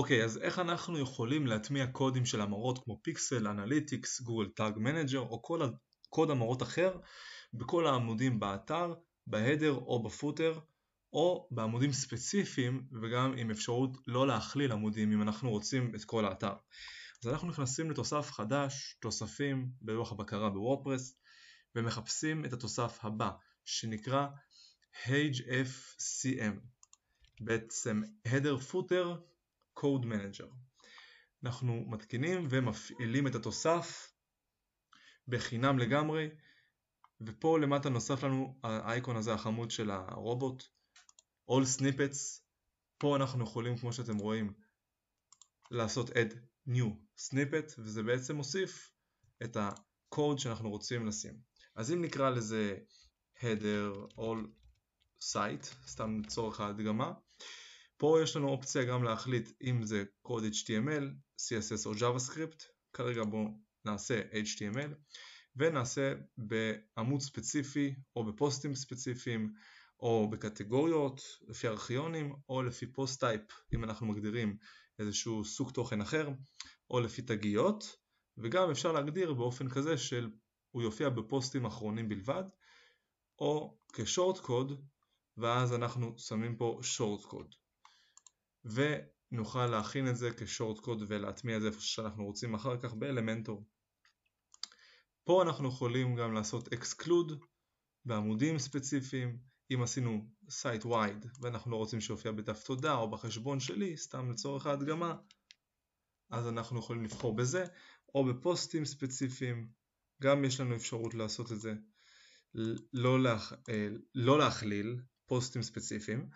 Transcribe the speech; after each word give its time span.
אוקיי, 0.00 0.24
אז 0.24 0.38
איך 0.38 0.58
אנחנו 0.58 0.98
יכולים 0.98 1.46
להטמיע 1.46 1.86
קודים 1.86 2.26
של 2.26 2.40
המרות 2.40 2.84
כמו 2.84 3.00
פיקסל, 3.02 3.48
Analytics, 3.48 4.20
Google 4.20 4.48
Tag 4.48 4.78
Manager 4.78 5.18
או 5.18 5.42
כל 5.42 5.60
קוד 6.08 6.30
המרות 6.30 6.62
אחר 6.62 6.98
בכל 7.54 7.86
העמודים 7.86 8.40
באתר, 8.40 8.94
ב 9.26 9.33
header 9.33 9.72
או 9.72 10.02
ב 10.02 10.10
footer 10.10 10.58
או 11.12 11.48
בעמודים 11.50 11.92
ספציפיים 11.92 12.86
וגם 13.02 13.34
עם 13.36 13.50
אפשרות 13.50 13.96
לא 14.06 14.26
להכליל 14.26 14.72
עמודים 14.72 15.12
אם 15.12 15.22
אנחנו 15.22 15.50
רוצים 15.50 15.94
את 15.94 16.04
כל 16.04 16.24
האתר. 16.24 16.54
אז 17.22 17.28
אנחנו 17.28 17.48
נכנסים 17.48 17.90
לתוסף 17.90 18.30
חדש, 18.30 18.96
תוספים 19.00 19.68
בלוח 19.80 20.12
הבקרה 20.12 20.50
ב 20.50 20.57
WordPress 20.57 21.16
ומחפשים 21.74 22.44
את 22.44 22.52
התוסף 22.52 22.98
הבא 23.02 23.30
שנקרא 23.64 24.26
HFCM 25.04 26.56
בעצם 27.40 28.02
Header 28.28 28.72
Footer 28.72 29.30
Code 29.80 30.04
Manager. 30.04 30.46
אנחנו 31.44 31.84
מתקינים 31.86 32.46
ומפעילים 32.50 33.26
את 33.26 33.34
התוסף 33.34 34.12
בחינם 35.28 35.78
לגמרי 35.78 36.28
ופה 37.20 37.58
למטה 37.58 37.88
נוסף 37.88 38.24
לנו 38.24 38.58
האייקון 38.62 39.16
הזה 39.16 39.34
החמוד 39.34 39.70
של 39.70 39.90
הרובוט 39.90 40.64
All 41.50 41.78
Snippets. 41.78 42.40
פה 42.98 43.16
אנחנו 43.16 43.44
יכולים 43.44 43.78
כמו 43.78 43.92
שאתם 43.92 44.16
רואים 44.16 44.52
לעשות 45.70 46.10
add 46.10 46.34
new 46.68 46.90
snippet 47.18 47.74
וזה 47.78 48.02
בעצם 48.02 48.36
מוסיף 48.36 48.92
את 49.44 49.56
הקוד 49.56 50.38
שאנחנו 50.38 50.70
רוצים 50.70 51.06
לשים. 51.06 51.40
אז 51.74 51.92
אם 51.92 52.02
נקרא 52.02 52.30
לזה 52.30 52.76
header 53.38 54.12
all 54.16 54.46
site 55.24 55.66
סתם 55.86 56.20
לצורך 56.20 56.60
ההדגמה 56.60 57.12
פה 58.00 58.18
יש 58.22 58.36
לנו 58.36 58.48
אופציה 58.48 58.84
גם 58.84 59.04
להחליט 59.04 59.48
אם 59.62 59.82
זה 59.82 60.04
קוד 60.22 60.44
HTML, 60.44 61.04
CSS 61.40 61.86
או 61.86 61.92
JavaScript. 61.92 62.64
כרגע 62.92 63.24
בואו 63.24 63.44
נעשה 63.84 64.22
HTML 64.32 64.94
ונעשה 65.56 66.14
בעמוד 66.38 67.20
ספציפי 67.20 67.94
או 68.16 68.24
בפוסטים 68.24 68.74
ספציפיים 68.74 69.52
או 70.00 70.30
בקטגוריות 70.30 71.20
לפי 71.48 71.68
ארכיונים 71.68 72.34
או 72.48 72.62
לפי 72.62 72.86
post 72.86 73.20
type 73.20 73.42
אם 73.74 73.84
אנחנו 73.84 74.06
מגדירים 74.06 74.56
איזשהו 74.98 75.44
סוג 75.44 75.70
תוכן 75.70 76.00
אחר 76.00 76.28
או 76.90 77.00
לפי 77.00 77.22
תגיות. 77.22 77.96
וגם 78.38 78.70
אפשר 78.70 78.92
להגדיר 78.92 79.32
באופן 79.32 79.68
כזה 79.68 79.98
שהוא 79.98 80.82
יופיע 80.82 81.08
בפוסטים 81.08 81.64
אחרונים 81.64 82.08
בלבד 82.08 82.44
או 83.38 83.78
כשורט 83.92 84.38
קוד 84.38 84.84
ואז 85.36 85.74
אנחנו 85.74 86.18
שמים 86.18 86.56
פה 86.56 86.78
שורט 86.82 87.24
קוד 87.24 87.54
ונוכל 88.64 89.66
להכין 89.66 90.08
את 90.08 90.16
זה 90.16 90.30
כשורט 90.36 90.78
קוד 90.78 91.02
ולהטמיע 91.08 91.56
את 91.56 91.62
זה 91.62 91.68
איפה 91.68 91.80
שאנחנו 91.80 92.24
רוצים 92.24 92.54
אחר 92.54 92.80
כך 92.80 92.94
באלמנטור. 92.94 93.66
פה 95.24 95.42
אנחנו 95.42 95.68
יכולים 95.68 96.16
גם 96.16 96.34
לעשות 96.34 96.68
exclude 96.68 97.32
בעמודים 98.04 98.58
ספציפיים. 98.58 99.50
אם 99.74 99.82
עשינו 99.82 100.30
site 100.48 100.84
wide 100.84 101.26
ואנחנו 101.40 101.70
לא 101.70 101.76
רוצים 101.76 102.00
שיופיע 102.00 102.32
בדף 102.32 102.64
תודה 102.64 102.94
או 102.94 103.10
בחשבון 103.10 103.60
שלי 103.60 103.96
סתם 103.96 104.30
לצורך 104.30 104.66
ההדגמה 104.66 105.14
אז 106.30 106.48
אנחנו 106.48 106.78
יכולים 106.78 107.04
לבחור 107.04 107.36
בזה. 107.36 107.64
או 108.14 108.24
בפוסטים 108.24 108.84
ספציפיים 108.84 109.68
גם 110.22 110.44
יש 110.44 110.60
לנו 110.60 110.76
אפשרות 110.76 111.14
לעשות 111.14 111.52
את 111.52 111.60
זה. 111.60 111.74
לא, 112.92 113.22
להכ... 113.22 113.52
אה, 113.68 113.88
לא 114.14 114.38
להכליל 114.38 115.00
פוסטים 115.26 115.62
ספציפיים 115.62 116.28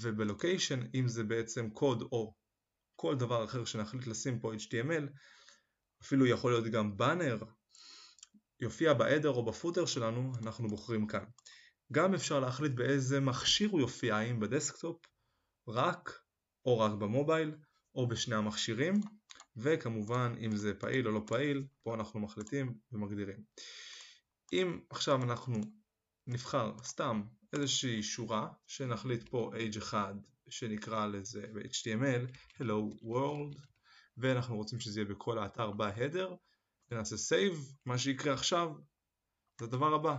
וב 0.00 0.16
location 0.16 0.80
אם 0.94 1.08
זה 1.08 1.24
בעצם 1.24 1.70
קוד 1.70 2.02
או 2.02 2.34
כל 2.96 3.16
דבר 3.16 3.44
אחר 3.44 3.64
שנחליט 3.64 4.06
לשים 4.06 4.40
פה 4.40 4.54
HTML 4.54 5.08
אפילו 6.02 6.26
יכול 6.26 6.52
להיות 6.52 6.64
גם 6.64 6.96
באנר 6.96 7.38
יופיע 8.60 8.94
ב 8.94 8.99
header 8.99 9.30
או 9.30 9.44
ב 9.44 9.50
footer 9.50 9.86
שלנו 9.86 10.32
אנחנו 10.42 10.68
בוחרים 10.68 11.06
כאן. 11.06 11.24
גם 11.92 12.14
אפשר 12.14 12.40
להחליט 12.40 12.72
באיזה 12.72 13.20
מכשיר 13.20 13.70
הוא 13.70 13.80
יופיע 13.80 14.16
האם 14.16 14.40
ב 14.40 14.48
desktop 14.48 15.02
רק 15.68 16.20
או 16.64 16.78
רק 16.78 16.92
במובייל 16.92 17.54
או 17.94 18.08
בשני 18.08 18.34
המכשירים 18.34 18.94
וכמובן 19.56 20.34
אם 20.40 20.56
זה 20.56 20.74
פעיל 20.74 21.08
או 21.08 21.12
לא 21.12 21.22
פעיל 21.26 21.66
פה 21.82 21.94
אנחנו 21.94 22.20
מחליטים 22.20 22.74
ומגדירים. 22.92 23.42
אם 24.52 24.80
עכשיו 24.90 25.22
אנחנו 25.22 25.60
נבחר 26.26 26.72
סתם 26.84 27.22
איזושהי 27.52 28.02
שורה 28.02 28.48
שנחליט 28.66 29.28
פה 29.28 29.50
h1 29.54 29.94
שנקרא 30.50 31.06
לזה 31.06 31.46
ב-html 31.54 32.36
hello 32.58 33.02
world 33.02 33.60
ואנחנו 34.16 34.56
רוצים 34.56 34.80
שזה 34.80 35.00
יהיה 35.00 35.10
בכל 35.10 35.38
האתר 35.38 35.70
בהדר 35.70 36.34
ונעשה 36.90 37.16
save 37.16 37.56
מה 37.86 37.98
שיקרה 37.98 38.34
עכשיו 38.34 38.70
זה 39.60 39.64
הדבר 39.66 39.94
הבא. 39.94 40.16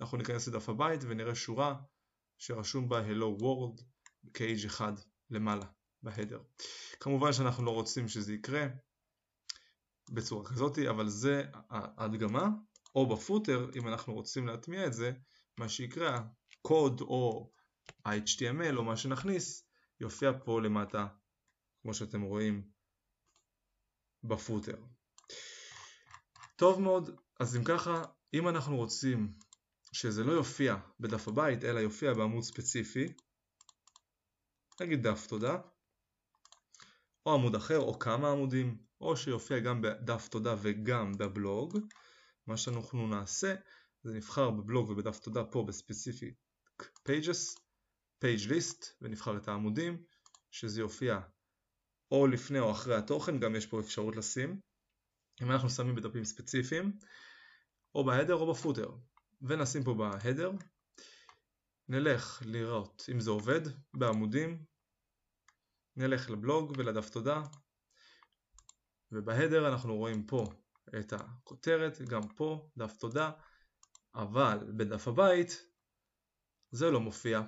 אנחנו 0.00 0.18
ניכנס 0.18 0.48
לדף 0.48 0.68
הבית 0.68 1.00
ונראה 1.02 1.34
שורה 1.34 1.74
שרשום 2.38 2.88
בה 2.88 3.08
hello 3.08 3.40
world 3.42 3.82
כ-h1 4.34 4.82
למעלה 5.30 5.66
בהדר. 6.02 6.42
כמובן 7.00 7.32
שאנחנו 7.32 7.64
לא 7.64 7.70
רוצים 7.70 8.08
שזה 8.08 8.34
יקרה 8.34 8.66
בצורה 10.10 10.44
כזאת 10.44 10.78
אבל 10.78 11.08
זה 11.08 11.44
ההדגמה. 11.70 12.48
או 12.94 13.08
בפוטר 13.08 13.70
אם 13.76 13.88
אנחנו 13.88 14.14
רוצים 14.14 14.46
להטמיע 14.46 14.86
את 14.86 14.92
זה 14.92 15.12
מה 15.60 15.68
שיקרה 15.68 16.22
קוד 16.62 17.00
או 17.00 17.52
ה-HTML 18.04 18.76
או 18.76 18.84
מה 18.84 18.96
שנכניס 18.96 19.68
יופיע 20.00 20.32
פה 20.44 20.60
למטה 20.60 21.06
כמו 21.82 21.94
שאתם 21.94 22.22
רואים 22.22 22.70
בפוטר. 24.24 24.76
טוב 26.56 26.80
מאוד, 26.80 27.20
אז 27.40 27.56
אם 27.56 27.64
ככה, 27.64 28.02
אם 28.34 28.48
אנחנו 28.48 28.76
רוצים 28.76 29.32
שזה 29.92 30.24
לא 30.24 30.32
יופיע 30.32 30.76
בדף 31.00 31.28
הבית 31.28 31.64
אלא 31.64 31.80
יופיע 31.80 32.14
בעמוד 32.14 32.42
ספציפי, 32.42 33.12
נגיד 34.80 35.02
דף 35.08 35.26
תודה, 35.26 35.58
או 37.26 37.34
עמוד 37.34 37.54
אחר 37.54 37.78
או 37.78 37.98
כמה 37.98 38.30
עמודים, 38.30 38.78
או 39.00 39.16
שיופיע 39.16 39.58
גם 39.58 39.82
בדף 39.82 40.28
תודה 40.28 40.54
וגם 40.62 41.12
בבלוג, 41.18 41.78
מה 42.46 42.56
שאנחנו 42.56 43.08
נעשה 43.08 43.54
זה 44.02 44.12
נבחר 44.12 44.50
בבלוג 44.50 44.90
ובדף 44.90 45.18
תודה 45.18 45.44
פה 45.44 45.64
בספציפי 45.68 46.34
pages, 46.82 47.60
page 48.24 48.50
list 48.50 48.86
ונבחר 49.00 49.36
את 49.36 49.48
העמודים 49.48 50.04
שזה 50.50 50.80
יופיע 50.80 51.20
או 52.10 52.26
לפני 52.26 52.58
או 52.58 52.70
אחרי 52.70 52.94
התוכן, 52.94 53.40
גם 53.40 53.56
יש 53.56 53.66
פה 53.66 53.80
אפשרות 53.80 54.16
לשים. 54.16 54.60
אם 55.42 55.50
אנחנו 55.50 55.70
שמים 55.70 55.94
בדפים 55.94 56.24
ספציפיים 56.24 56.98
או 57.94 58.04
בהדר 58.04 58.34
או 58.34 58.52
בפוטר. 58.52 58.90
ונשים 59.42 59.84
פה 59.84 59.94
בהדר. 59.94 60.50
נלך 61.88 62.42
לראות 62.44 63.02
אם 63.12 63.20
זה 63.20 63.30
עובד 63.30 63.60
בעמודים. 63.94 64.64
נלך 65.96 66.30
לבלוג 66.30 66.72
ולדף 66.78 67.10
תודה. 67.10 67.42
ובהדר 69.12 69.68
אנחנו 69.68 69.96
רואים 69.96 70.26
פה 70.26 70.44
את 70.98 71.12
הכותרת, 71.12 72.02
גם 72.02 72.28
פה 72.36 72.68
דף 72.76 72.96
תודה 72.96 73.30
אבל 74.14 74.58
בדף 74.76 75.08
הבית 75.08 75.62
זה 76.70 76.90
לא 76.90 77.00
מופיע. 77.00 77.42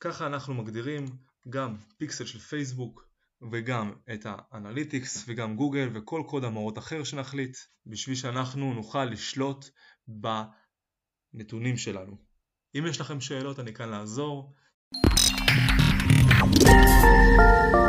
ככה 0.00 0.26
אנחנו 0.26 0.54
מגדירים 0.54 1.04
גם 1.48 1.76
פיקסל 1.96 2.26
של 2.26 2.38
פייסבוק 2.38 3.08
וגם 3.52 3.92
את 4.14 4.26
האנליטיקס 4.26 5.24
וגם 5.28 5.56
גוגל 5.56 5.88
וכל 5.94 6.22
קוד 6.26 6.44
המרות 6.44 6.78
אחר 6.78 7.04
שנחליט 7.04 7.56
בשביל 7.86 8.16
שאנחנו 8.16 8.74
נוכל 8.74 9.04
לשלוט 9.04 9.68
בנתונים 11.34 11.76
שלנו. 11.76 12.16
אם 12.78 12.84
יש 12.88 13.00
לכם 13.00 13.20
שאלות 13.20 13.58
אני 13.58 13.74
כאן 13.74 13.88
לעזור. 13.88 14.54
Thank 16.64 17.74
you. 17.74 17.81